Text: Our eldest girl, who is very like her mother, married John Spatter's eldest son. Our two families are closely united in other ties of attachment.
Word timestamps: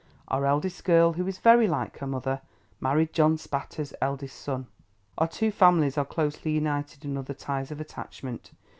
Our 0.29 0.47
eldest 0.47 0.83
girl, 0.83 1.13
who 1.13 1.27
is 1.27 1.37
very 1.37 1.67
like 1.67 1.99
her 1.99 2.07
mother, 2.07 2.41
married 2.79 3.13
John 3.13 3.37
Spatter's 3.37 3.93
eldest 4.01 4.35
son. 4.41 4.65
Our 5.19 5.27
two 5.27 5.51
families 5.51 5.95
are 5.95 6.05
closely 6.05 6.53
united 6.53 7.05
in 7.05 7.17
other 7.17 7.35
ties 7.35 7.69
of 7.69 7.79
attachment. 7.79 8.49